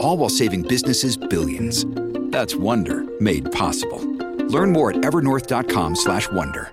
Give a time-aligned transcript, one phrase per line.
[0.00, 1.84] All while saving businesses billions.
[2.30, 4.00] That's Wonder made possible.
[4.48, 6.72] Learn more at evernorth.com/wonder.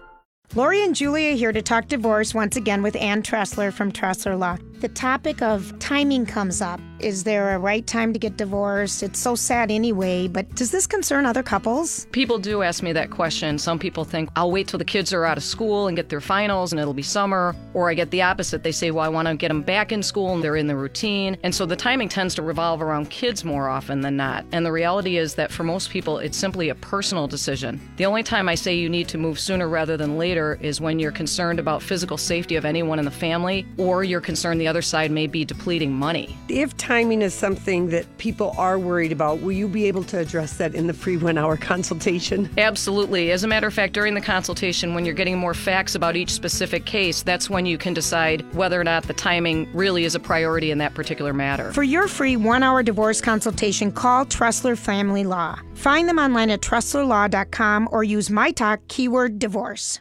[0.54, 4.58] Lori and Julia here to talk divorce once again with Ann Tressler from Tressler Law.
[4.82, 6.82] The topic of timing comes up.
[7.00, 9.04] Is there a right time to get divorced?
[9.04, 12.08] It's so sad anyway, but does this concern other couples?
[12.12, 13.58] People do ask me that question.
[13.58, 16.22] Some people think I'll wait till the kids are out of school and get their
[16.22, 17.56] finals and it'll be summer.
[17.74, 18.64] Or I get the opposite.
[18.64, 20.76] They say, well, I want to get them back in school and they're in the
[20.76, 21.38] routine.
[21.44, 24.46] And so the timing tends to revolve around kids more often than not.
[24.52, 27.80] And the reality is that for most people, it's simply a personal decision.
[27.98, 31.00] The only time I say you need to move sooner rather than later is when
[31.00, 34.82] you're concerned about physical safety of anyone in the family or you're concerned the other
[34.82, 36.36] side may be depleting money.
[36.50, 40.58] If timing is something that people are worried about, will you be able to address
[40.58, 42.50] that in the free one hour consultation?
[42.58, 43.30] Absolutely.
[43.30, 46.32] As a matter of fact, during the consultation, when you're getting more facts about each
[46.32, 50.20] specific case, that's when you can decide whether or not the timing really is a
[50.20, 51.72] priority in that particular matter.
[51.72, 55.60] For your free one hour divorce consultation, call Tressler Family Law.
[55.76, 60.00] Find them online at TresslerLaw.com or use my talk keyword divorce.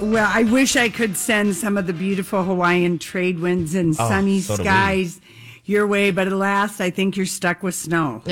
[0.00, 4.08] Well, I wish I could send some of the beautiful Hawaiian trade winds and Oh,
[4.08, 5.20] sunny so skies
[5.64, 8.22] your way, but alas, I think you're stuck with snow.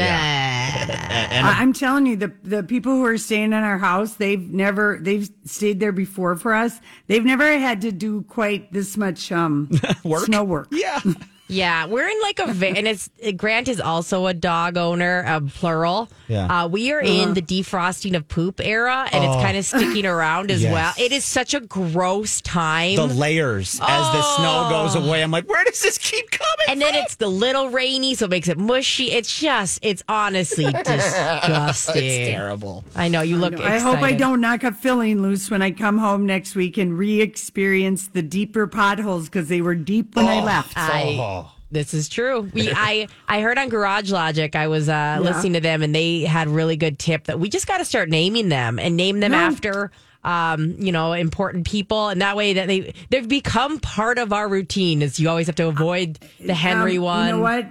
[0.75, 4.41] And I- I'm telling you, the the people who are staying in our house, they've
[4.53, 6.81] never they've stayed there before for us.
[7.07, 9.71] They've never had to do quite this much um
[10.05, 10.25] Work?
[10.27, 10.69] snow work.
[10.71, 11.01] yeah.
[11.47, 15.41] Yeah, we're in like a va- and it's Grant is also a dog owner, uh,
[15.41, 16.09] plural.
[16.27, 16.47] Yeah.
[16.65, 20.51] uh, we are in the defrosting of poop era, and it's kind of sticking around
[20.51, 20.73] as Yes.
[20.73, 20.93] well.
[21.07, 22.97] It is such a gross time.
[22.97, 25.23] The layers as the snow goes away.
[25.23, 26.51] I'm like, where does this keep coming?
[26.71, 29.11] and then it's the little rainy, so it makes it mushy.
[29.13, 32.03] It's just, it's honestly disgusting.
[32.05, 32.85] it's terrible.
[32.97, 33.61] I know you look.
[33.61, 36.97] I hope I don't knock a filling loose when I come home next week and
[36.99, 40.73] re-experience the deeper potholes because they were deep when I left.
[40.77, 41.44] I, Oh.
[41.71, 42.43] This is true.
[42.53, 44.55] We, I I heard on Garage Logic.
[44.55, 47.67] I was uh, listening to them, and they had really good tip that we just
[47.67, 49.39] got to start naming them and name them No.
[49.39, 49.91] after
[50.23, 54.49] um, you know important people, and that way that they they've become part of our
[54.49, 55.03] routine.
[55.03, 57.27] Is you always have to avoid the Henry Um, one.
[57.27, 57.67] You know what,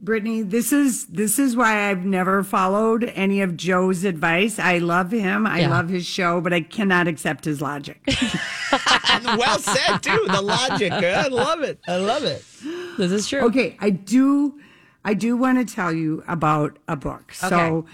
[0.00, 0.42] Brittany?
[0.42, 4.58] This is this is why I've never followed any of Joe's advice.
[4.58, 5.46] I love him.
[5.46, 5.70] I Yeah.
[5.70, 8.00] love his show, but I cannot accept his logic.
[9.24, 10.24] well said, too.
[10.28, 10.92] The logic.
[10.92, 11.80] I love it.
[11.88, 12.44] I love it.
[12.98, 13.40] This is true.
[13.46, 14.60] okay, I do.
[15.04, 17.32] I do want to tell you about a book.
[17.34, 17.84] So,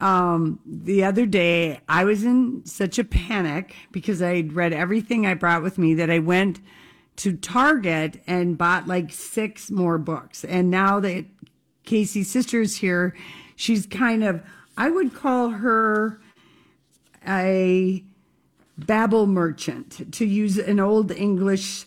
[0.00, 5.34] um, the other day I was in such a panic because I'd read everything I
[5.34, 6.60] brought with me that I went
[7.16, 10.44] to Target and bought like six more books.
[10.44, 11.26] And now that
[11.84, 13.14] Casey's sister's here,
[13.56, 14.42] she's kind of,
[14.76, 16.20] I would call her
[17.26, 18.02] a
[18.78, 21.86] babble merchant, to use an old English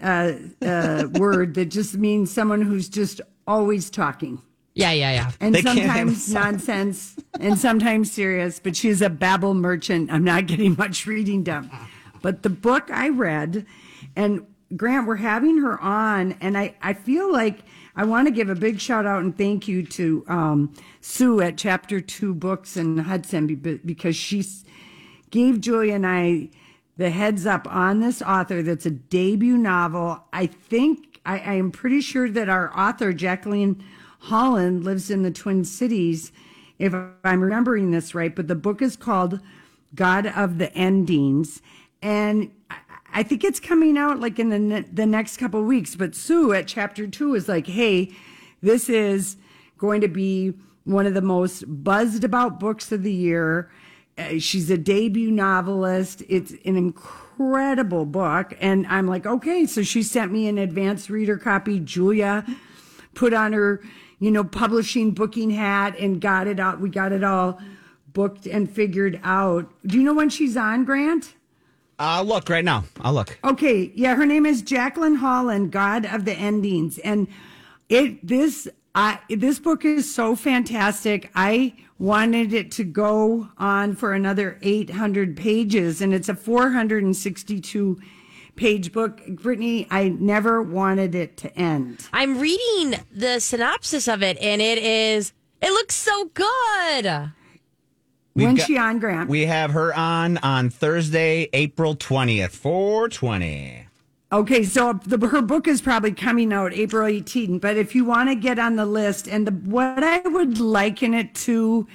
[0.00, 4.40] uh, uh, word that just means someone who's just always talking.
[4.74, 5.30] Yeah, yeah, yeah.
[5.40, 10.10] And They sometimes nonsense and sometimes serious, but she's a babble merchant.
[10.10, 11.70] I'm not getting much reading done.
[12.22, 13.66] But the book I read,
[14.16, 14.46] and
[14.76, 17.60] Grant, we're having her on, and I, I feel like
[17.94, 21.58] I want to give a big shout out and thank you to um, Sue at
[21.58, 24.44] Chapter Two Books in Hudson because she
[25.30, 26.50] gave Julia and I
[26.96, 30.24] the heads up on this author that's a debut novel.
[30.32, 33.82] I think, I, I am pretty sure that our author, Jacqueline
[34.20, 36.32] Holland, lives in the Twin Cities,
[36.78, 36.94] if
[37.24, 38.34] I'm remembering this right.
[38.34, 39.40] But the book is called
[39.94, 41.62] God of the Endings.
[42.02, 42.50] And
[43.12, 45.94] I- think it's coming out like in the, ne- the next couple weeks.
[45.94, 48.10] But Sue at chapter two is like, hey,
[48.62, 49.36] this is
[49.78, 50.54] going to be
[50.84, 53.70] one of the most buzzed about books of the year.
[54.18, 56.22] Uh, she's a debut novelist.
[56.28, 58.54] It's an incredible book.
[58.60, 59.66] And I'm like, okay.
[59.66, 61.80] So she sent me an advanced reader copy.
[61.80, 62.44] Julia
[63.14, 63.80] put on her,
[64.18, 66.80] you know, publishing booking hat and got it out.
[66.80, 67.60] We got it all
[68.12, 69.70] booked and figured out.
[69.86, 71.34] Do you know when she's on, Grant?
[71.98, 72.84] I'll look right now.
[73.00, 73.38] I'll look.
[73.44, 77.28] Okay, yeah, her name is Jacqueline Holland, God of the Endings, and
[77.88, 81.30] it this I this book is so fantastic.
[81.34, 88.00] I wanted it to go on for another 800 pages, and it's a 462
[88.56, 89.24] page book.
[89.26, 92.08] Brittany, I never wanted it to end.
[92.12, 95.32] I'm reading the synopsis of it, and it is.
[95.62, 97.32] It looks so good.
[98.34, 99.28] We've When's got- she on, Grant?
[99.28, 103.86] We have her on on Thursday, April 20th, 420.
[104.32, 108.30] Okay, so the, her book is probably coming out April 18th, but if you want
[108.30, 111.86] to get on the list, and the, what I would liken it to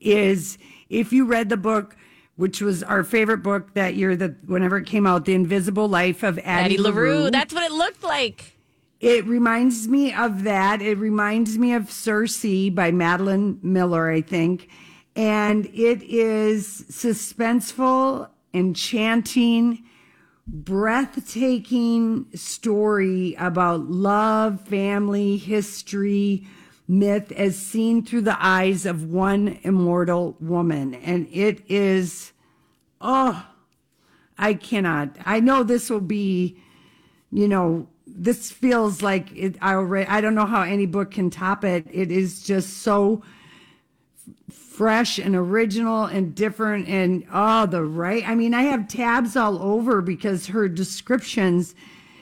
[0.00, 0.56] is
[0.88, 1.96] if you read the book,
[2.36, 6.22] which was our favorite book that year, that whenever it came out, The Invisible Life
[6.22, 7.30] of Addie, Addie LaRue.
[7.32, 8.56] That's what it looked like.
[9.00, 10.80] it reminds me of that.
[10.80, 14.68] It reminds me of Circe by Madeline Miller, I think.
[15.16, 19.84] And it is suspenseful, enchanting,
[20.46, 26.46] breathtaking story about love, family, history,
[26.88, 30.94] myth as seen through the eyes of one immortal woman.
[30.94, 32.32] And it is,
[33.00, 33.46] oh,
[34.36, 35.16] I cannot.
[35.24, 36.60] I know this will be,
[37.30, 39.56] you know, this feels like it.
[39.60, 41.86] I already, I don't know how any book can top it.
[41.92, 43.22] It is just so
[44.80, 49.60] fresh and original and different and oh the right i mean i have tabs all
[49.62, 51.74] over because her descriptions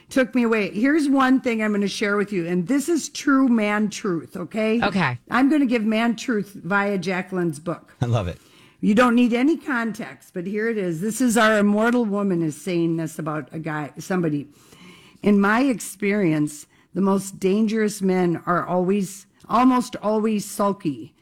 [0.09, 3.07] took me away here's one thing i'm going to share with you and this is
[3.07, 5.17] true man truth okay Okay.
[5.31, 8.37] i'm going to give man truth via jacqueline's book I love it.
[8.81, 10.99] you don't need any context, but here it is.
[10.99, 14.47] This is our immortal woman is saying this about a guy, somebody.
[15.23, 21.13] In my experience, the most dangerous men are always, almost always sulky.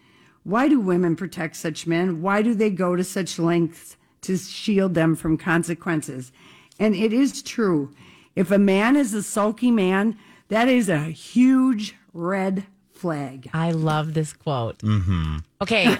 [0.47, 2.21] Why do women protect such men?
[2.21, 6.31] Why do they go to such lengths to shield them from consequences?
[6.79, 7.93] And it is true.
[8.33, 10.17] If a man is a sulky man,
[10.47, 13.49] that is a huge red flag.
[13.53, 14.77] I love this quote.
[14.77, 15.39] Mm-hmm.
[15.63, 15.97] Okay.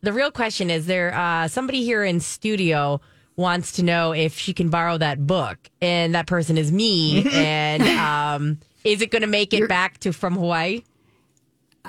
[0.00, 2.98] the real question is there uh, somebody here in studio
[3.36, 7.30] wants to know if she can borrow that book, and that person is me.
[7.34, 10.82] and um, is it going to make it back to from Hawaii?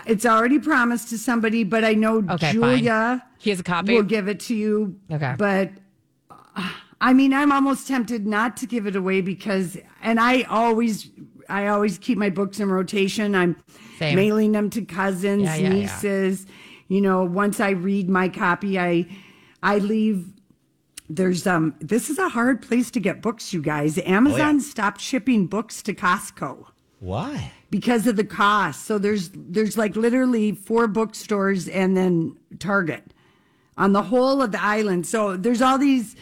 [0.05, 2.53] It's already promised to somebody, but I know Okay, fine.
[2.53, 3.93] Julia He has a copy?
[3.93, 4.99] We'll give it to you.
[5.11, 5.35] Okay.
[5.37, 5.71] But
[6.31, 11.09] uh, I mean, I'm almost tempted not to give it away because, and I always,
[11.49, 13.35] I always keep my books in rotation.
[13.35, 13.55] I'm
[13.99, 14.15] Same.
[14.15, 15.73] mailing them to cousins, Yeah, yeah, yeah.
[15.73, 16.45] nieces.
[16.87, 19.05] You know, once I read my copy, I,
[19.61, 20.27] I leave.
[21.09, 21.75] There's um.
[21.79, 23.97] This is a hard place to get books, you guys.
[23.99, 26.65] Amazon stopped shipping books to Costco
[26.99, 27.51] Why?
[27.73, 28.85] Because of the cost.
[28.85, 33.15] So there's there's like literally four bookstores and then Target
[33.75, 35.07] on the whole of the island.
[35.07, 36.15] So there's all these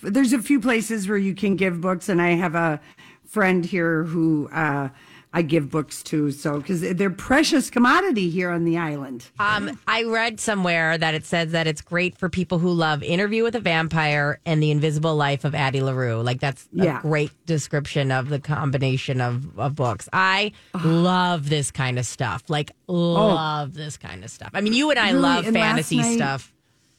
[0.00, 2.80] there's a few places where you can give books and I have a
[3.26, 4.90] friend here who uh
[5.32, 9.26] I give books to so cuz they're precious commodity here on the island.
[9.38, 13.44] Um, I read somewhere that it says that it's great for people who love Interview
[13.44, 16.20] with a Vampire and The Invisible Life of Addie LaRue.
[16.20, 17.00] Like that's a Yeah.
[17.00, 20.08] great description of the combination of, of books.
[20.12, 20.50] I
[20.82, 22.42] love this kind of stuff.
[22.48, 24.50] Like love this kind of stuff.
[24.52, 26.52] I mean, you and I Really, love and fantasy night- stuff.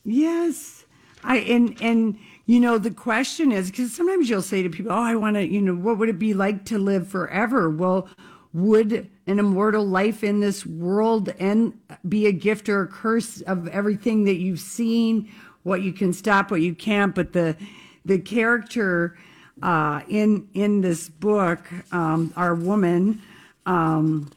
[0.05, 0.85] Yes.
[1.23, 5.01] I and and you know the question is because sometimes you'll say to people, "Oh,
[5.01, 7.69] I want to," you know, what would it be like to live forever?
[7.69, 8.07] Well,
[8.53, 11.73] would an immortal life in this world and
[12.07, 15.31] be a gift or a curse of everything that you've seen,
[15.63, 17.15] what you can stop, what you can't?
[17.15, 17.55] But the
[18.03, 19.17] the character
[19.61, 23.21] uh, in in this book, um, our woman.
[23.65, 24.31] Um,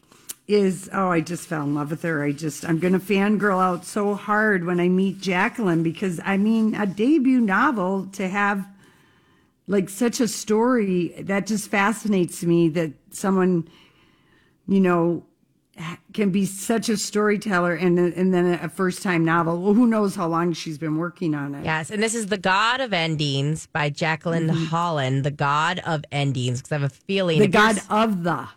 [0.47, 2.23] is oh I just fell in love with her.
[2.23, 6.75] I just I'm gonna fangirl out so hard when I meet Jacqueline because I mean
[6.75, 8.67] a debut novel to have
[9.67, 13.67] like such a story that just fascinates me that someone
[14.67, 15.25] you know
[16.13, 19.61] can be such a storyteller and and then a first time novel.
[19.61, 21.65] Well, who knows how long she's been working on it.
[21.65, 24.65] Yes, and this is The God of Endings by Jacqueline mm-hmm.
[24.65, 25.23] Holland.
[25.23, 28.47] The God of Endings, because I have a feeling The God of the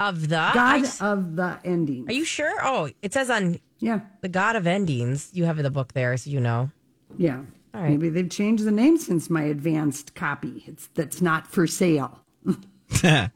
[0.00, 2.06] of the God s- of the ending.
[2.08, 2.52] Are you sure?
[2.62, 4.00] Oh, it says on Yeah.
[4.22, 5.30] The God of Endings.
[5.32, 6.70] You have the book there, so you know.
[7.16, 7.40] Yeah.
[7.74, 7.90] All right.
[7.90, 10.64] Maybe they've changed the name since my advanced copy.
[10.66, 12.20] It's that's not for sale.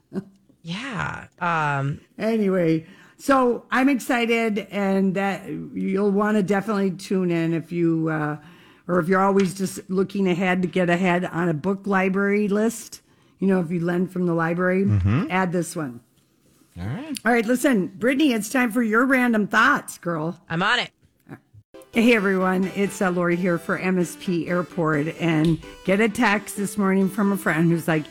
[0.62, 1.29] Yeah.
[1.41, 2.87] Um, Anyway,
[3.17, 8.37] so I'm excited, and that you'll want to definitely tune in if you, uh,
[8.87, 13.00] or if you're always just looking ahead to get ahead on a book library list.
[13.38, 14.87] You know, if you lend from the library,
[15.31, 16.00] add this one.
[16.80, 17.18] All right.
[17.25, 20.38] All right, listen, Brittany, it's time for your random thoughts, girl.
[20.49, 20.90] I'm on it.
[21.92, 27.08] Hey everyone, it's uh, Lori here for MSP Airport, and get a text this morning
[27.08, 28.04] from a friend who's like,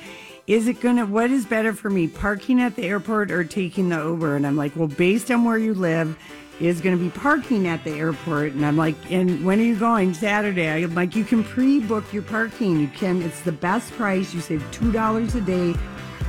[0.48, 1.06] "Is it gonna?
[1.06, 4.58] What is better for me, parking at the airport or taking the Uber?" And I'm
[4.58, 6.18] like, "Well, based on where you live,
[6.60, 9.78] is going to be parking at the airport." And I'm like, "And when are you
[9.78, 10.84] going?" Saturday.
[10.84, 12.80] I'm like, "You can pre-book your parking.
[12.80, 13.22] You can.
[13.22, 14.34] It's the best price.
[14.34, 15.76] You save two dollars a day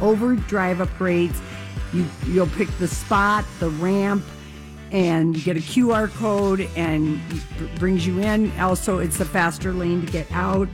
[0.00, 1.40] over drive up rates.
[1.92, 4.25] You you'll pick the spot, the ramp."
[4.90, 7.21] and you get a QR code and
[7.78, 8.50] brings you in.
[8.59, 10.68] Also, it's a faster lane to get out.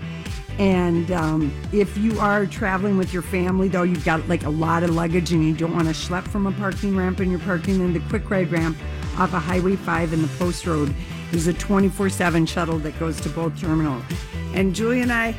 [0.58, 4.84] And um, if you are traveling with your family, though, you've got like a lot
[4.84, 7.80] of luggage and you don't want to schlep from a parking ramp and you're parking
[7.80, 8.76] in the quick ride ramp
[9.18, 10.94] off of Highway 5 in the Post Road.
[11.32, 14.04] There's a 24 7 shuttle that goes to both terminals.
[14.52, 15.34] And Julie and I,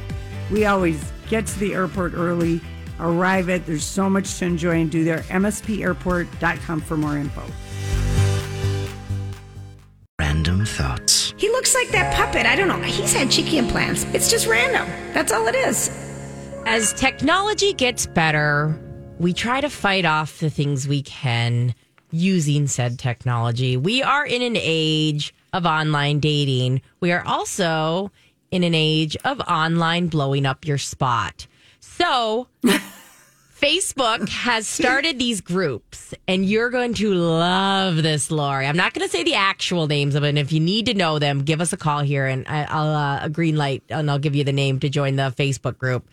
[0.52, 2.60] we always get to the airport early,
[3.00, 3.66] arrive at.
[3.66, 5.20] There's so much to enjoy and do there.
[5.20, 7.44] MSPairport.com for more info.
[10.20, 11.34] Random thoughts.
[11.38, 12.46] He looks like that puppet.
[12.46, 12.82] I don't know.
[12.82, 14.06] He's had cheeky implants.
[14.14, 14.88] It's just random.
[15.14, 15.90] That's all it is.
[16.66, 18.80] As technology gets better,
[19.20, 21.76] we try to fight off the things we can
[22.12, 23.78] using said technology.
[23.78, 26.82] We are in an age of online dating.
[27.02, 28.12] We are also
[28.52, 31.48] in an age of online blowing up your spot.
[31.98, 32.48] So,
[33.56, 38.68] Facebook has started these groups, and you're going to love this, Lori.
[38.68, 40.30] I'm not going to say the actual names of it.
[40.30, 42.94] And if you need to know them, give us a call here, and I, I'll
[42.94, 46.06] uh, a green light, and I'll give you the name to join the Facebook group.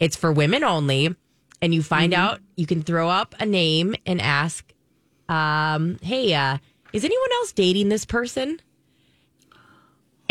[0.00, 1.14] It's for women only,
[1.60, 4.72] and you find out you can throw up a name and ask,
[5.28, 6.56] um, "Hey, uh,
[6.94, 8.58] is anyone else dating this person?"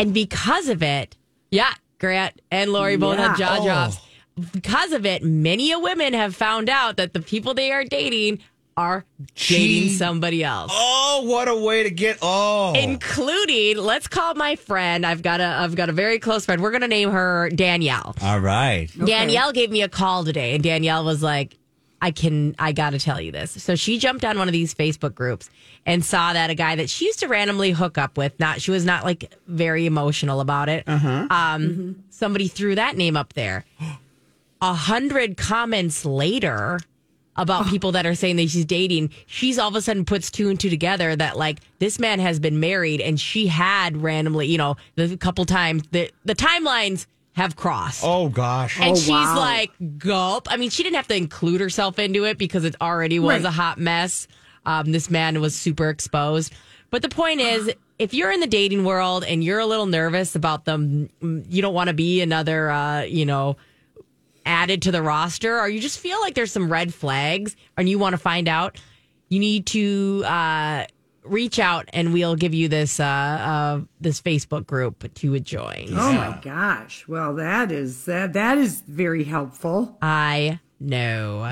[0.00, 1.16] And because of it,
[1.50, 4.05] yeah, Grant and Lori both have jaw Oh.
[4.36, 7.84] Drops because of it, many a women have found out that the people they are
[7.84, 8.40] dating
[8.76, 9.94] are dating Gee.
[9.96, 10.70] somebody else.
[10.74, 12.18] Oh, what a way to get.
[12.20, 12.74] Oh.
[12.76, 15.06] Including, let's call my friend.
[15.06, 16.62] I've got a, I've got a very close friend.
[16.62, 18.14] We're gonna name her Danielle.
[18.20, 18.90] All right.
[19.02, 21.56] Danielle gave me a call today, and Danielle was like,
[22.02, 24.74] "I can, I got to tell you this." So she jumped on one of these
[24.74, 25.48] Facebook groups
[25.86, 28.38] and saw that a guy that she used to randomly hook up with.
[28.38, 30.84] Not, she was not like very emotional about it.
[30.86, 31.28] Uh-huh.
[31.30, 33.64] Um, somebody threw that name up there.
[34.70, 36.80] A hundred comments later
[37.36, 40.48] about people that are saying that she's dating, she's all of a sudden puts two
[40.48, 44.58] and two together that like this man has been married and she had randomly, you
[44.58, 48.00] know, the couple times the the timelines have crossed.
[48.02, 48.80] Oh, gosh.
[48.80, 49.36] And Oh, she's wow.
[49.36, 50.50] like, gulp.
[50.50, 53.48] I mean, she didn't have to include herself into it because it already was Right.
[53.48, 54.26] a hot mess.
[54.64, 56.54] Um, this man was super exposed.
[56.90, 60.34] But the point is, if you're in the dating world and you're a little nervous
[60.34, 63.56] about them, you don't want to be another, uh, you know,
[64.46, 67.98] added to the roster, or you just feel like there's some red flags and you
[67.98, 68.80] want to find out,
[69.28, 70.86] you need to uh,
[71.24, 75.88] reach out and we'll give you this uh, uh, this Facebook group to join.
[75.90, 77.06] Oh my gosh.
[77.08, 79.98] Well, that is that that is very helpful.
[80.00, 81.42] I know.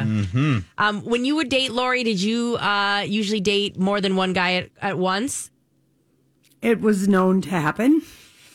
[0.79, 4.55] Um, when you would date Lori, did you uh, usually date more than one guy
[4.55, 5.51] at, at once?
[6.63, 8.03] It was known to happen.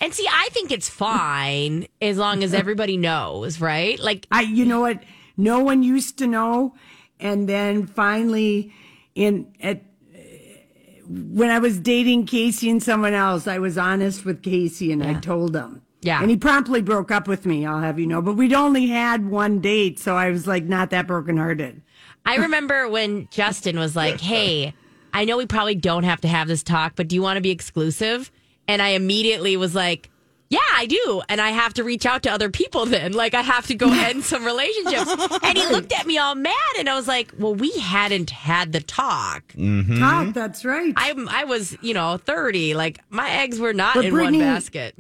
[0.02, 4.00] And see, I think it's fine as long as everybody knows, right?
[4.00, 5.04] Like, I you know what?
[5.36, 6.74] No one used to know
[7.20, 8.74] and then finally
[9.16, 9.84] in at
[11.08, 15.16] when I was dating Casey and someone else, I was honest with Casey and I
[15.16, 15.82] told him.
[16.02, 16.22] Yeah.
[16.22, 18.22] And he promptly broke up with me, I'll have you know.
[18.22, 21.82] But we'd only had one date, so I was like not that brokenhearted.
[22.26, 24.74] I remember when Justin was like, "Hey,
[25.14, 27.42] I know we probably don't have to have this talk, but do you want to
[27.42, 28.32] be exclusive?"
[28.70, 30.10] And I immediately was like,
[30.50, 33.14] "Yeah, I do." And I have to reach out to other people then.
[33.14, 35.12] Like I have to go end some relationships.
[35.44, 38.72] And he looked at me all mad and I was like, "Well, we hadn't had
[38.72, 40.00] the talk." Mm-hmm.
[40.00, 40.94] Talk, that's right.
[40.96, 42.76] I I was, you know, 30.
[42.76, 44.96] Like my eggs were not But in Brittany- one basket.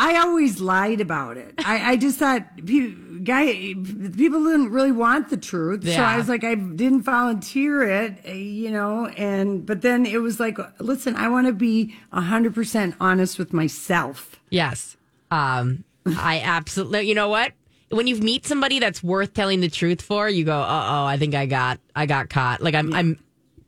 [0.00, 1.54] I always lied about it.
[1.58, 3.74] I, I just thought people, guy
[4.16, 8.32] people didn't really want the truth, so I was like, I didn't volunteer it, eh,
[8.32, 9.08] you know.
[9.08, 13.52] And but then it was like, listen, I want to be hundred percent honest with
[13.52, 14.36] myself.
[14.48, 14.96] Yes.
[15.30, 17.52] Um I absolutely you know what?
[17.90, 21.18] When you meet somebody that's worth telling the truth for, you go, "Uh oh, I
[21.18, 23.18] think I got I got caught." Like I'm I'm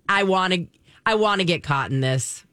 [0.09, 0.67] I want to
[1.05, 2.47] I want to get caught in this.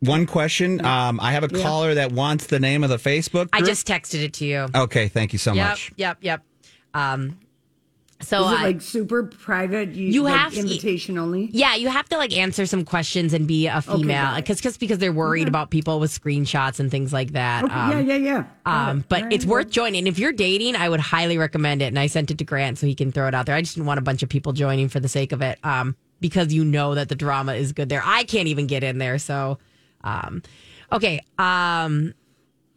[0.00, 0.84] One question.
[0.84, 3.48] Um, I have a caller that wants the name of the Facebook group.
[3.52, 4.66] I just texted it to you.
[4.74, 5.92] Okay, thank you so yep, much.
[5.96, 6.42] yep, yep.
[6.94, 7.38] Um
[8.20, 9.90] so Is it I- like super private?
[9.92, 11.50] You, You like have to- invitation only.
[11.52, 14.80] Yeah, you have to like answer some questions and be a female got because just
[14.80, 17.62] because they're worried about people with screenshots and things like that.
[17.64, 18.44] Okay, yeah, yeah, yeah.
[18.66, 20.08] Um, but All it's right, worth joining.
[20.08, 21.86] If you're dating, I would highly recommend it.
[21.86, 23.54] And I sent it to Grant so he can throw it out there.
[23.54, 25.60] I just didn't want a bunch of people joining for the sake of it.
[25.64, 28.02] Um, because you know that the drama is good there.
[28.04, 29.18] I can't even get in there.
[29.20, 29.58] So,
[30.04, 30.42] um,
[30.92, 31.20] Okay.
[31.38, 32.14] Um,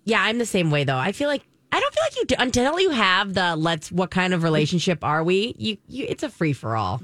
[0.03, 0.97] yeah, I'm the same way though.
[0.97, 3.91] I feel like I don't feel like you do, until you have the let's.
[3.91, 5.55] What kind of relationship are we?
[5.57, 7.01] You, you it's a free for all.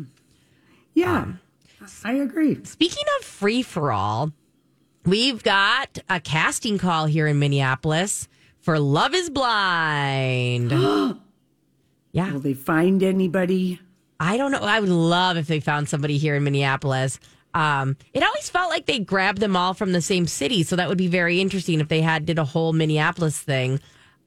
[0.94, 1.40] Yeah, Um,
[2.04, 2.60] I agree.
[2.66, 4.34] Speaking of free for all,
[5.06, 8.28] we've got a casting call here in Minneapolis
[8.60, 10.72] for Love Is Blind.
[12.12, 12.34] yeah.
[12.34, 13.80] Will they find anybody?
[14.20, 14.60] I don't know.
[14.60, 17.20] I would love if they found somebody here in Minneapolis.
[17.58, 20.88] Um, it always felt like they grabbed them all from the same city, so that
[20.90, 23.80] would be very interesting if they had did a whole Minneapolis thing.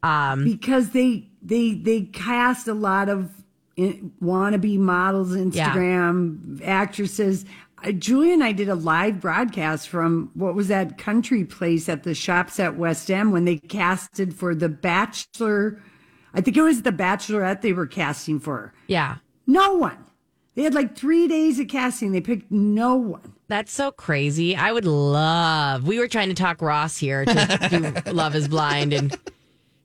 [0.03, 3.31] Um, because they they they cast a lot of
[3.77, 7.45] in- wannabe models, Instagram actresses.
[7.85, 12.03] Uh, Julia and I did a live broadcast from what was that country place at
[12.03, 15.81] the shops at West End when they casted for the Bachelor.
[16.35, 18.73] I think it was the Bachelorette they were casting for.
[18.87, 19.97] yeah, No one.
[20.61, 22.13] They had like three days of casting.
[22.13, 23.33] They picked no one.
[23.49, 24.55] that's so crazy.
[24.55, 25.87] I would love.
[25.89, 27.69] We were trying to talk Ross here to
[28.05, 29.17] do Love Is Blind, and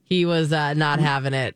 [0.03, 1.55] he was uh, not having it.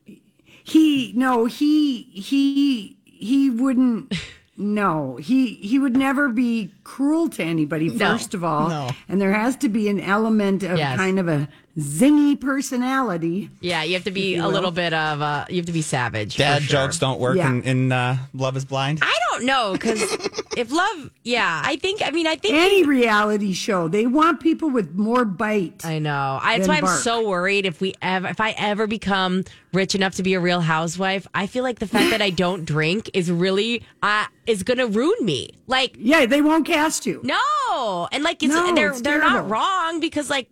[0.63, 4.13] He no, he he he wouldn't
[4.55, 5.17] no.
[5.17, 8.11] He he would never be cruel to anybody No.
[8.11, 8.69] first of all.
[8.69, 8.89] No.
[9.09, 10.95] And there has to be an element of Yes.
[10.97, 11.49] kind of a
[11.79, 13.49] zingy personality.
[13.61, 14.51] Yeah, you have to be a will.
[14.51, 15.21] little bit of.
[15.21, 16.37] Uh, you have to be savage.
[16.37, 16.81] Dad sure.
[16.81, 17.49] jokes don't work Yeah.
[17.49, 18.99] in, in uh, Love is Blind.
[19.01, 20.01] I don't know because
[20.57, 22.01] if love, yeah, I think.
[22.05, 25.85] I mean, I think Any reality show, they want people with more bite.
[25.85, 26.39] I know.
[26.41, 26.99] I, that's Then why I'm bark.
[26.99, 29.43] so worried if we ever, if I ever become
[29.73, 32.65] rich enough to be a real housewife, I feel like the fact that I don't
[32.65, 35.51] drink is really uh, is going to ruin me.
[35.67, 37.21] Like, yeah, they won't cast you.
[37.23, 40.49] no, and like it's, No, they're it's they're not wrong because like.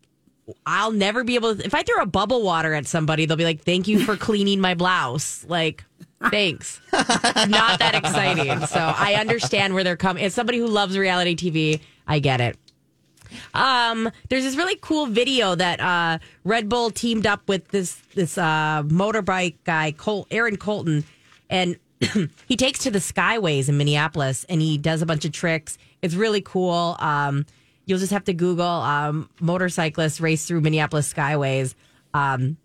[0.65, 1.65] I'll never be able to.
[1.65, 4.59] If I throw a bubble water at somebody, they'll be like, "Thank you for cleaning
[4.59, 5.83] my blouse." Like,
[6.29, 6.79] thanks.
[6.93, 8.65] Not that exciting.
[8.67, 10.23] So I understand where they're coming.
[10.23, 12.57] As somebody who loves reality TV, I get it.
[13.53, 18.37] Um, there's this really cool video that uh, Red Bull teamed up with this this
[18.37, 21.03] uh, motorbike guy, Col- Aaron Colton,
[21.49, 21.77] and
[22.47, 25.77] he takes to the skyways in Minneapolis and he does a bunch of tricks.
[26.01, 26.95] It's really cool.
[26.99, 27.45] Um,
[27.87, 31.73] you'll just have to Google um, motorcyclists race through Minneapolis skyways.
[32.13, 32.57] Um,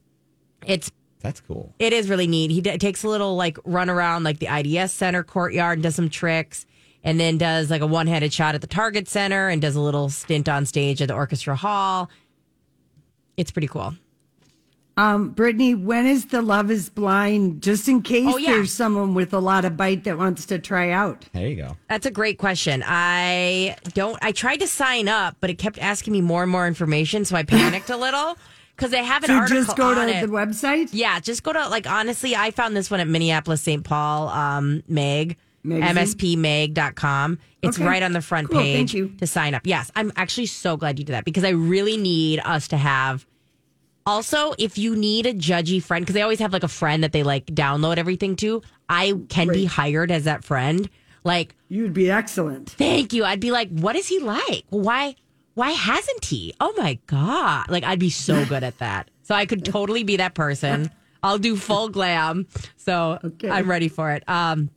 [0.67, 1.73] it's That's cool.
[1.79, 2.51] it is really neat.
[2.51, 5.95] He d- takes a little like run around like the IDS Center courtyard and does
[5.95, 6.67] some tricks,
[7.03, 9.81] and then does like a one handed shot at the Target Center and does a
[9.81, 12.11] little stint on stage at the Orchestra Hall.
[13.37, 13.95] It's pretty cool.
[14.97, 17.63] Um, Brittany, when is the Love is Blind?
[17.63, 18.51] Just in case Oh, yeah.
[18.53, 21.25] there's someone with a lot of bite that wants to try out.
[21.33, 21.77] There you go.
[21.89, 22.83] That's a great question.
[22.87, 24.19] I don't.
[24.23, 27.37] I tried to sign up, but it kept asking me more and more information, so
[27.37, 28.37] I panicked a little
[28.77, 30.21] because they have an So article just go on to it.
[30.21, 30.91] the website.
[30.93, 33.83] Yeah, just go to like honestly, I found this one at Minneapolis St.
[33.85, 35.39] Paul um Meg.
[35.65, 36.37] Magazine?
[36.37, 37.39] MSPmag.com.
[37.63, 37.87] It's Okay.
[37.87, 39.09] right on the front Cool, page thank you.
[39.19, 39.63] to sign up.
[39.65, 43.25] Yes, I'm actually so glad you did that because I really need us to have.
[44.05, 47.13] Also, if you need a judgy friend, because they always have like a friend that
[47.13, 50.89] they like download everything to, I can be hired as that friend.
[51.25, 52.71] Like, You'd be excellent.
[52.71, 53.25] thank you.
[53.25, 54.65] I'd be like, what is he like?
[54.71, 55.15] Why
[55.55, 56.55] why hasn't he?
[56.61, 57.71] Oh my god.
[57.71, 59.11] Like I'd be so good at that.
[59.23, 60.91] So I could totally be that person.
[61.23, 62.49] I'll do full glam.
[62.77, 63.49] So Okay.
[63.51, 64.25] I'm ready for it.
[64.29, 64.71] Um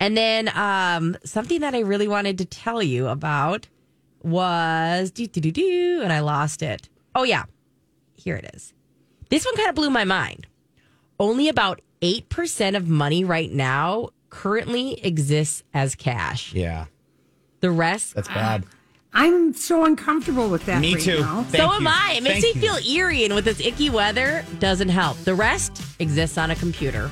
[0.00, 3.68] and then um something that I really wanted to tell you about
[4.22, 6.88] was do do do do and I lost it.
[7.14, 7.44] Oh yeah.
[8.22, 8.72] Here it is.
[9.30, 10.46] This one kind of blew my mind.
[11.18, 16.52] Only about 8% of money right now currently exists as cash.
[16.54, 16.86] Yeah,
[17.60, 18.64] The rest that's uh, bad.
[19.14, 20.80] I'm so uncomfortable with that.
[20.80, 21.20] Me right too.
[21.20, 21.42] now.
[21.42, 21.88] Thank so am you.
[21.90, 22.14] I.
[22.16, 22.68] It makes Thank me you.
[22.76, 25.18] feel eerie, and with this icky weather, doesn't help.
[25.18, 27.10] The rest exists on a computer.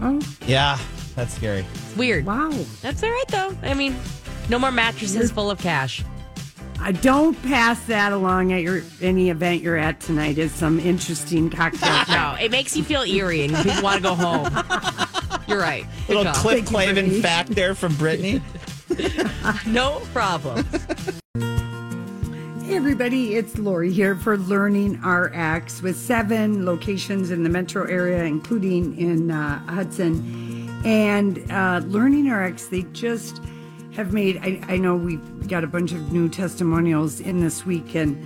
[0.00, 0.78] Oh, Yeah,
[1.16, 1.64] that's scary.
[1.74, 2.26] It's weird.
[2.26, 2.50] wow.
[2.82, 3.56] That's all right though.
[3.62, 3.96] I mean,
[4.48, 6.04] no more mattresses full of cash.
[6.80, 10.38] I don't pass that along at your any event you're at tonight.
[10.38, 12.04] Is some interesting cocktail.
[12.08, 14.44] No, it makes you feel eerie, and you want to go home.
[15.48, 15.84] You're right.
[16.06, 16.34] Good Little call.
[16.42, 18.40] Cliff Thank Clavin fact there from Brittany.
[19.66, 20.64] No problem.
[22.64, 28.24] Hey everybody, it's Lori here for Learning RX with seven locations in the metro area,
[28.24, 30.68] including in uh, Hudson.
[30.84, 33.40] And uh, Learning RX, they just
[33.96, 37.94] have made, I, I know we've got a bunch of new testimonials in this week,
[37.94, 38.16] and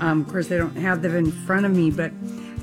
[0.00, 2.12] um, of course, I don't have them in front of me, but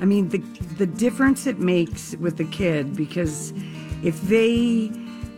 [0.00, 0.38] I mean, the,
[0.78, 3.52] the difference it makes with the kid because
[4.02, 4.90] if they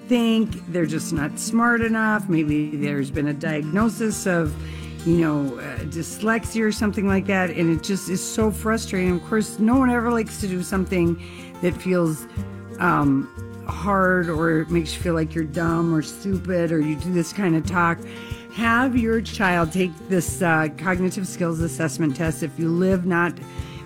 [0.09, 2.29] think they're just not smart enough.
[2.29, 4.55] Maybe there's been a diagnosis of,
[5.07, 9.13] you know, uh, dyslexia or something like that, and it just is so frustrating.
[9.13, 11.23] Of course, no one ever likes to do something
[11.61, 12.27] that feels
[12.81, 13.29] um,
[13.69, 17.55] hard or makes you feel like you're dumb or stupid or you do this kind
[17.57, 17.99] of talk.
[18.55, 22.43] have your child take this uh, cognitive skills assessment test.
[22.43, 23.33] If you live not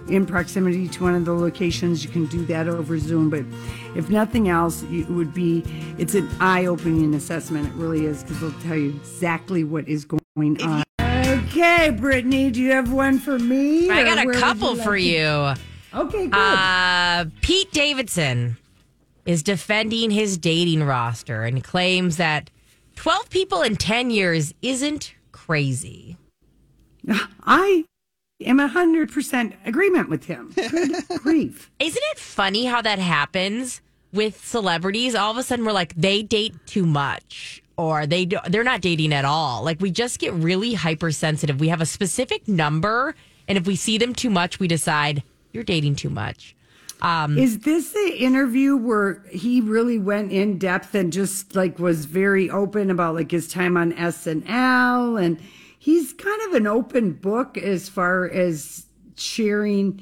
[0.08, 3.28] in proximity to one of the locations, you can do that over Zoom.
[3.30, 3.44] But
[3.96, 5.62] if nothing else, it would be
[5.98, 7.68] it's an eye-opening assessment.
[7.68, 10.82] It really is because it'll tell you exactly what is going on.
[11.00, 13.90] Okay, Brittany, do you have one for me?
[13.90, 15.54] I got a couple you like for to- you.
[15.94, 16.34] Okay, good.
[16.34, 18.56] Uh, Pete Davidson
[19.26, 22.50] is defending his dating roster and claims that
[22.96, 26.16] 12 people in 10 years isn't crazy.
[27.44, 27.84] I
[28.44, 30.52] am a hundred percent agreement with him.
[30.54, 31.70] Good grief.
[31.78, 33.80] Isn't it funny how that happens
[34.12, 35.14] with celebrities?
[35.14, 37.62] All of a sudden, we're like, they date too much.
[37.78, 39.64] Or they do, they're not dating at all.
[39.64, 41.58] Like we just get really hypersensitive.
[41.58, 43.14] We have a specific number,
[43.48, 46.54] and if we see them too much, we decide you're dating too much.
[47.02, 52.04] Um, Is this the interview where he really went in depth and just like was
[52.04, 55.40] very open about like his time on SNL and
[55.76, 58.86] he's kind of an open book as far as
[59.16, 60.00] sharing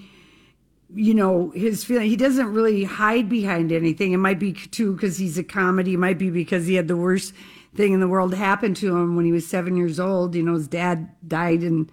[0.95, 2.09] you know his feeling.
[2.09, 4.13] He doesn't really hide behind anything.
[4.13, 5.95] It might be too because he's a comedy.
[5.95, 7.33] It might be because he had the worst
[7.75, 10.35] thing in the world happen to him when he was seven years old.
[10.35, 11.91] You know his dad died in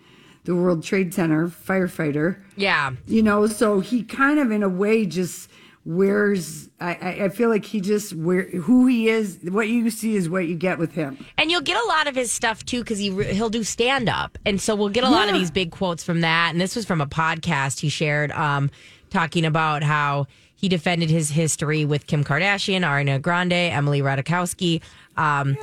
[0.47, 2.37] the world trade center firefighter.
[2.55, 5.49] Yeah, you know so he kind of in a way just
[5.85, 10.29] wears i i feel like he just wear who he is what you see is
[10.29, 11.23] what you get with him.
[11.37, 14.37] And you'll get a lot of his stuff too because he he'll do stand up,
[14.45, 16.49] and so we'll get a lot of these big quotes from that.
[16.51, 18.69] And this was from a podcast he shared, um,
[19.09, 24.81] talking about how he defended his history with Kim Kardashian, Ariana Grande, Emily Ratajkowski.
[25.15, 25.55] Um,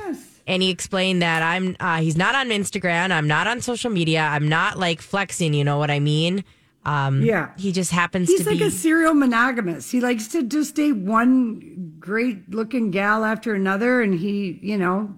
[0.47, 3.11] And he explained that I'm uh, he's not on Instagram.
[3.11, 4.21] I'm not on social media.
[4.21, 5.53] I'm not like flexing.
[5.53, 6.43] You know what I mean?
[6.85, 7.49] Um, Yeah.
[7.57, 8.65] He just happens he's to like be.
[8.65, 14.13] a serial monogamous he likes to just date one great looking gal after another and
[14.13, 15.17] he you know,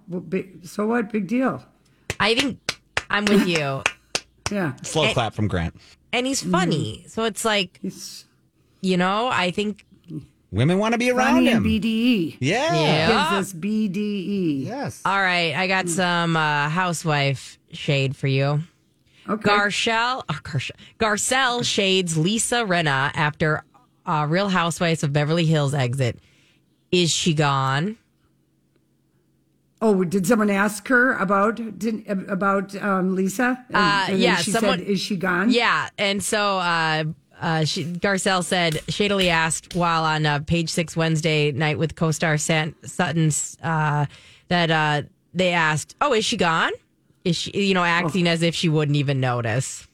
[0.63, 1.61] so what big deal
[2.21, 3.83] I think I'm with you,
[4.49, 5.75] yeah Slow clap from Grant.
[6.13, 7.03] and he's funny.
[7.09, 8.23] So it's like he's
[8.79, 9.83] you know, I think
[10.51, 11.63] Women want to be around funny him.
[11.63, 12.73] bde yeah.
[12.73, 13.07] Yeah.
[13.33, 15.01] gives us bde Yes.
[15.05, 18.62] All right, I got some uh, housewife shade for you.
[19.27, 23.63] okay Garcelle, oh, Garcelle, Garcelle shades Lisa Rinna after
[24.05, 26.17] uh, Real Housewives of Beverly Hills exit.
[26.93, 27.97] Is she gone?
[29.81, 33.63] Oh, did someone ask her about did, about um, Lisa?
[33.67, 37.03] And, Uh, and yeah, she someone- said, "Is she gone?" Yeah, and so uh,
[37.41, 42.38] uh, she, Garcelle said shadily asked while on uh, Page Six Wednesday night with co-star
[42.38, 44.06] San, Sutton's uh,
[44.47, 46.71] that uh, they asked, "Oh, is she gone?"
[47.23, 49.88] Is she, you know, acting as if she wouldn't even notice.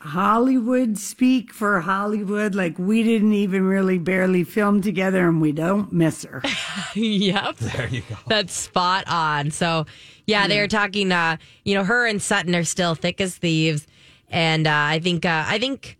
[0.00, 2.54] Hollywood speak for Hollywood.
[2.54, 6.42] Like we didn't even really barely film together, and we don't miss her.
[6.94, 7.56] yep.
[7.56, 8.16] There you go.
[8.26, 9.50] That's spot on.
[9.50, 9.86] So,
[10.26, 11.10] yeah, they were talking.
[11.10, 13.86] Uh, you know, her and Sutton are still thick as thieves,
[14.28, 15.96] and uh, I think uh, I think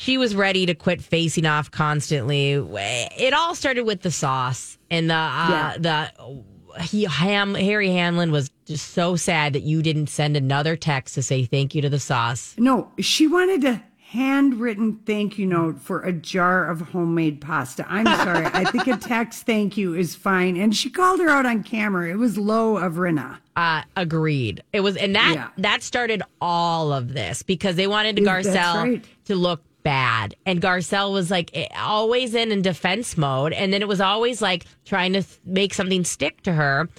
[0.00, 2.52] she was ready to quit facing off constantly.
[2.52, 6.44] It all started with the sauce and the uh, the.
[6.82, 11.22] He, Ham, Harry Hamlin was just so sad that you didn't send another text to
[11.22, 12.54] say thank you to the sauce.
[12.56, 17.84] No, she wanted a handwritten thank you note for a jar of homemade pasta.
[17.88, 18.46] I'm sorry.
[18.46, 20.56] I think a text thank you is fine.
[20.56, 22.08] And she called her out on camera.
[22.10, 23.38] It was low of Rinna.
[23.56, 24.62] Uh, agreed.
[24.72, 25.48] It was, and that Yeah.
[25.58, 29.04] that started all of this because they wanted Yeah, that's Garcelle right.
[29.24, 33.80] to look bad, and Garcelle was like eh, always in in defense mode, and then
[33.80, 36.90] it was always like trying to th- make something stick to her,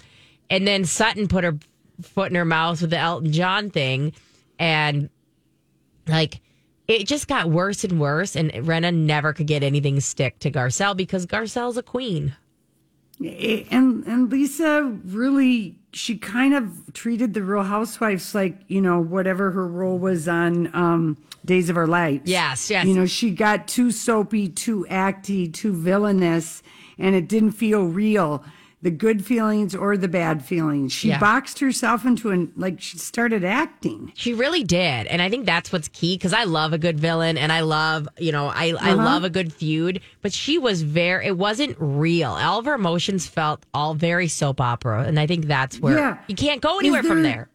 [0.49, 1.59] and then Sutton put her
[2.01, 4.13] foot in her mouth with the Elton John thing,
[4.57, 5.09] and
[6.07, 6.41] like.
[6.87, 10.97] It just got worse and worse, and Rinna never could get anything stick to Garcelle
[10.97, 12.35] because Garcelle's a queen.
[13.19, 19.51] and and Lisa really she kind of treated the Real Housewives like you know whatever
[19.51, 22.29] her role was on um, Days of Our Lives.
[22.29, 22.85] Yes, yes.
[22.85, 26.61] You know she got too soapy, too acty, too villainous,
[26.97, 28.43] and it didn't feel real.
[28.81, 30.93] The good feelings or the bad feelings.
[30.93, 31.19] She Yeah.
[31.19, 34.13] boxed herself into an like she started acting.
[34.15, 35.05] She really did.
[35.07, 38.07] And I think that's what's key because I love a good villain and I love,
[38.17, 38.95] you know, I, I uh-huh.
[38.95, 39.99] love a good feud.
[40.21, 42.31] But she was very, it wasn't real.
[42.31, 45.03] All of her emotions felt all very soap opera.
[45.03, 46.17] And I think that's where Yeah.
[46.27, 47.49] you can't go anywhere from there- there.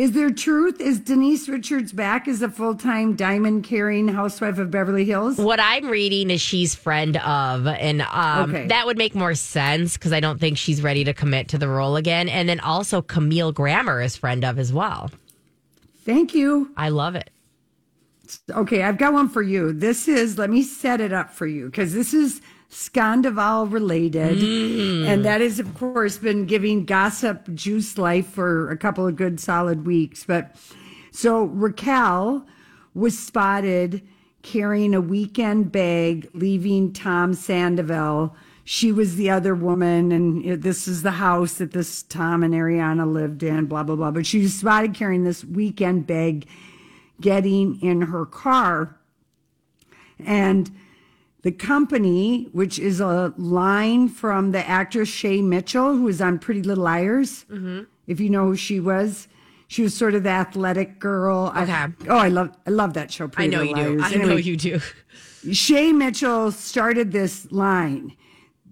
[0.00, 0.80] Is there truth?
[0.80, 5.36] Is Denise Richards back as a full time diamond carrying housewife of Beverly Hills?
[5.36, 8.66] What I'm reading is she's friend of, and um, Okay.
[8.68, 11.68] that would make more sense because I don't think she's ready to commit to the
[11.68, 12.30] role again.
[12.30, 15.10] And then also Camille Grammer is friend of as well.
[16.06, 16.70] Thank you.
[16.78, 17.28] I love it.
[18.48, 19.70] Okay, I've got one for you.
[19.74, 24.38] This is, let me set it up for you because this is Scandoval related.
[24.38, 25.06] Mm.
[25.06, 29.40] And that has, of course, been giving gossip juice life for a couple of good
[29.40, 30.24] solid weeks.
[30.24, 30.56] But
[31.10, 32.46] so Raquel
[32.94, 34.02] was spotted
[34.42, 38.34] carrying a weekend bag, leaving Tom Sandoval.
[38.64, 43.10] She was the other woman, and this is the house that this Tom and Ariana
[43.12, 44.12] lived in, blah, blah, blah.
[44.12, 46.46] But she was spotted carrying this weekend bag
[47.20, 48.96] getting in her car.
[50.24, 50.70] And
[51.42, 56.62] the company, which is a line from the actress Shay Mitchell, who was on Pretty
[56.62, 57.46] Little Liars,
[58.06, 59.26] if you know who she was.
[59.68, 61.52] She was sort of the athletic girl.
[61.54, 61.86] I- Okay.
[62.08, 63.26] oh, I love I love that show.
[63.26, 63.98] I Pretty know you Little do.
[64.00, 64.12] Liars.
[64.12, 64.80] I know you do.
[65.52, 68.16] Shay Mitchell started this line.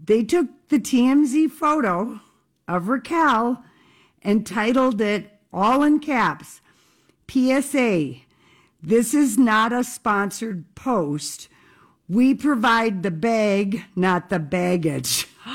[0.04, 2.20] They took the TMZ photo
[2.66, 3.62] of Raquel
[4.22, 6.60] and titled it all in caps
[7.30, 8.16] PSA.
[8.82, 11.48] This is not a sponsored post.
[12.08, 15.26] We provide the bag, not the baggage.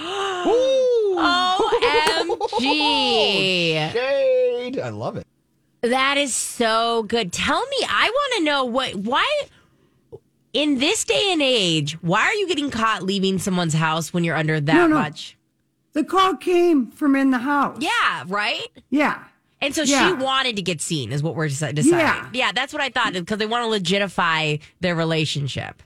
[2.53, 2.59] OMG.
[3.91, 4.79] Shade.
[4.79, 5.25] I love it.
[5.81, 7.33] That is so good.
[7.33, 9.41] Tell me, I want to know what, why,
[10.53, 14.35] in this day and age, why are you getting caught leaving someone's house when you're
[14.37, 14.95] under that No, no.
[14.95, 15.37] much?
[15.93, 17.77] The call came from in the house.
[17.81, 18.67] Yeah, right?
[18.89, 19.23] Yeah.
[19.61, 20.07] And so Yeah.
[20.07, 22.29] she wanted to get seen, is what we're deci- deciding.
[22.33, 22.51] Yeah.
[22.53, 25.81] that's what I thought, because they want to legitify their relationship.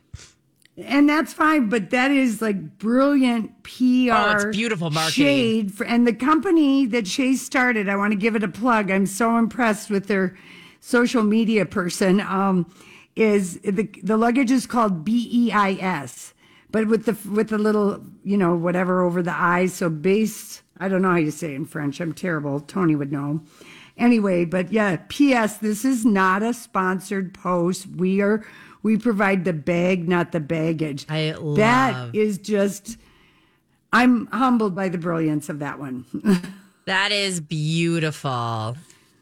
[0.78, 4.12] And that's fine, but that is like brilliant PR.
[4.12, 5.26] Oh, it's beautiful marketing.
[5.26, 8.92] Shade for, and the company that Shay started, I want to give it a plug.
[8.92, 10.38] I'm so impressed with their
[10.80, 12.22] social media person.
[12.22, 12.72] Um,
[13.16, 16.36] is the the luggage is called BEIS,
[16.70, 19.74] but with the with the little you know whatever over the eyes.
[19.74, 20.62] So base.
[20.80, 22.00] I don't know how you say it in French.
[22.00, 22.60] I'm terrible.
[22.60, 23.42] Tony would know.
[23.98, 25.58] Anyway, but yeah, P.S.
[25.58, 27.88] This is not a sponsored post.
[27.88, 28.46] We are
[28.88, 31.06] we provide the bag, not the baggage.
[31.10, 32.98] I love- is just.
[33.92, 36.06] I'm humbled by the brilliance of that one.
[36.86, 38.78] That is beautiful.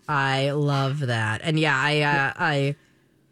[0.07, 1.41] I love that.
[1.43, 2.75] And yeah, I, uh, I,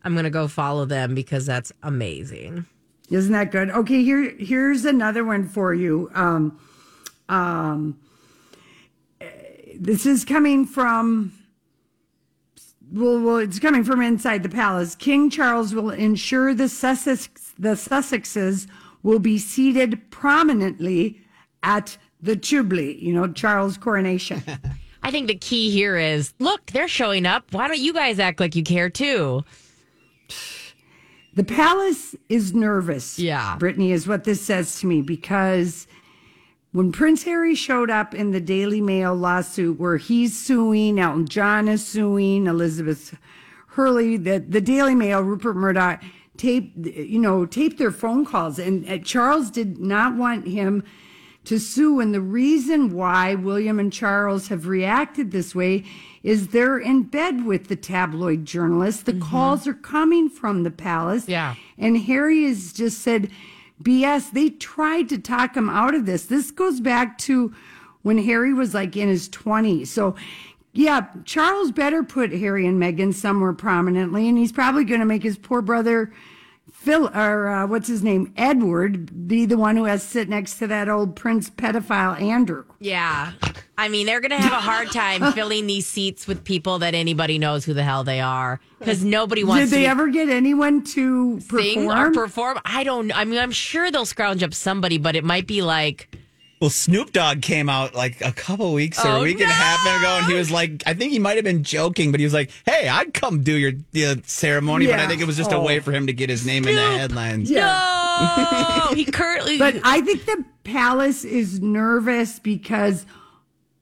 [0.04, 2.66] I'm going to go follow them because that's amazing.
[3.12, 3.70] Isn't that good?
[3.70, 6.10] Okay, here here's another one for you.
[6.16, 6.60] Um,
[7.30, 8.00] um,
[9.76, 11.34] this is coming from.
[12.94, 14.94] Well, well, it's coming from inside the palace.
[14.94, 17.28] King Charles will ensure the Sussex
[17.58, 18.68] the Sussexes
[19.02, 21.20] will be seated prominently
[21.64, 23.00] at the Jubilee.
[23.02, 24.44] You know, Charles' coronation.
[25.04, 27.52] I think the key here is look, they're showing up.
[27.52, 29.44] Why don't you guys act like you care too?
[31.34, 33.18] The palace is nervous.
[33.18, 33.58] Yeah.
[33.58, 35.88] Brittany is what this says to me because
[36.74, 41.68] when Prince Harry showed up in the Daily Mail lawsuit where he's suing, Elton John
[41.68, 43.16] is suing, Elizabeth
[43.68, 46.02] Hurley, the, the Daily Mail, Rupert Murdoch
[46.36, 48.58] taped, you know, taped their phone calls.
[48.58, 50.84] And uh, Charles did not want him
[51.46, 52.00] to sue.
[52.00, 55.84] And the reason why William and Charles have reacted this way
[56.24, 59.04] is they're in bed with the tabloid journalists.
[59.04, 61.28] The calls are coming from the palace.
[61.28, 61.56] Yeah.
[61.78, 63.30] And Harry has just said,
[63.82, 64.32] BS.
[64.32, 66.26] They tried to talk him out of this.
[66.26, 67.54] This goes back to
[68.02, 69.88] when Harry was like in his 20s.
[69.88, 70.16] So,
[70.74, 75.24] yeah, Charles better put Harry and Meghan somewhere prominently, and he's probably going to make
[75.24, 76.12] his poor brother
[76.84, 80.58] Phil, or uh, what's his name, Edward, be the one who has to sit next
[80.58, 82.66] to that old prince pedophile Andrew.
[82.80, 83.32] Yeah.
[83.78, 86.94] I mean, they're going to have a hard time filling these seats with people that
[86.94, 90.30] anybody knows who the hell they are because nobody wants Did they to ever get
[90.30, 92.14] anyone to sing or perform?
[92.14, 92.60] perform.
[92.66, 93.12] I don't.
[93.18, 96.16] I mean, I'm sure they'll scrounge up somebody, but it might be like
[96.62, 99.54] Well, Snoop Dogg came out like a couple weeks or Oh, a week and a
[99.54, 102.26] half ago, and he was like, I think he might have been joking, but he
[102.28, 105.52] was like, "Hey, I'd come do your, your ceremony," but I think it was just
[105.52, 105.64] a Oh.
[105.64, 107.50] way for him to get his name in the headlines.
[107.50, 108.86] Yeah.
[108.90, 108.96] no.
[108.96, 109.58] he currently.
[109.58, 113.06] But I think the palace is nervous because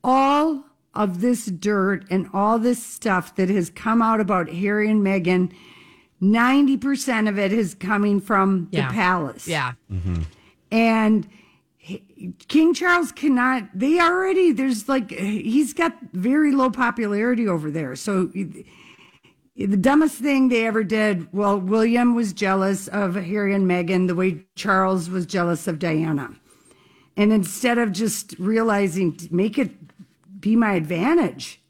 [0.03, 5.01] all of this dirt and all this stuff that has come out about Harry and
[5.05, 5.51] Meghan,
[6.21, 8.87] 90% of it is coming from Yeah.
[8.87, 9.47] the palace.
[9.47, 9.73] yeah.
[9.91, 10.21] Mm-hmm.
[10.71, 11.27] And
[11.77, 12.03] he-
[12.47, 17.95] King Charles cannot, they already, there's like, he's got very low popularity over there.
[17.95, 18.25] So
[19.55, 24.15] the dumbest thing they ever did, well, William was jealous of Harry and Meghan the
[24.15, 26.31] way Charles was jealous of Diana.
[27.17, 29.71] And instead of just realizing, make it
[30.41, 31.61] be my advantage,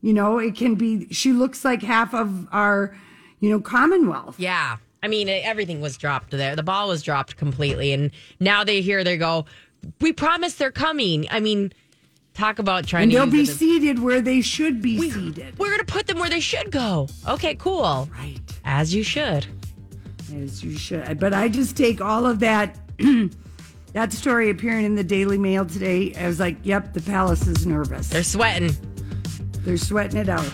[0.00, 2.96] you know, it can be, she looks like half of our,
[3.40, 4.38] you know, Commonwealth.
[4.38, 4.76] Yeah.
[5.02, 6.56] I mean, everything was dropped there.
[6.56, 7.92] The ball was dropped completely.
[7.92, 9.44] And now they hear, they go,
[10.00, 11.26] we promise they're coming.
[11.30, 11.72] I mean,
[12.34, 15.56] talk about trying And to they'll be as- seated where they should be seated.
[15.58, 17.08] We're going to put them where they should go.
[17.28, 18.08] Okay, cool.
[18.16, 18.40] Right.
[18.64, 19.46] As you should.
[20.34, 21.18] As you should.
[21.20, 22.76] But I just take all of that
[23.92, 26.14] that story appearing in the Daily Mail today.
[26.14, 28.08] I was like, yep, the palace is nervous.
[28.08, 28.76] They're sweating.
[29.60, 30.50] They're sweating it out.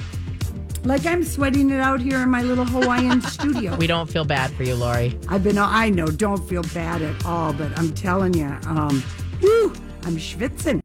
[0.85, 3.75] Like I'm sweating it out here in my little Hawaiian studio.
[3.77, 5.19] We don't feel bad for you, Lori.
[5.29, 9.03] I've been I know, don't feel bad at all, but I'm telling you, um,
[9.41, 10.81] whew, I'm schwitzing.